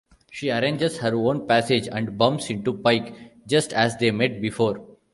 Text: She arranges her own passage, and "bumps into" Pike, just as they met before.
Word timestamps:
She 0.31 0.49
arranges 0.49 0.97
her 0.97 1.13
own 1.15 1.47
passage, 1.47 1.87
and 1.87 2.17
"bumps 2.17 2.49
into" 2.49 2.73
Pike, 2.75 3.13
just 3.45 3.71
as 3.71 3.95
they 3.97 4.09
met 4.09 4.41
before. 4.41 4.83